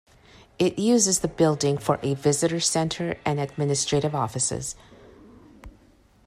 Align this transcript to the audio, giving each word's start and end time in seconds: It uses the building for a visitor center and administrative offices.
It 0.57 0.79
uses 0.79 1.19
the 1.19 1.27
building 1.27 1.77
for 1.77 1.99
a 2.01 2.15
visitor 2.15 2.59
center 2.59 3.19
and 3.23 3.39
administrative 3.39 4.15
offices. 4.15 4.75